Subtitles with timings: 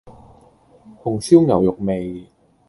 [1.03, 2.25] 紅燒牛肉味